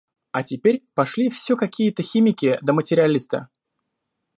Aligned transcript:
А 0.31 0.41
теперь 0.41 0.81
пошли 0.95 1.29
все 1.29 1.55
какие-то 1.55 2.01
химики 2.01 2.57
да 2.63 2.73
материалисты. 2.73 3.49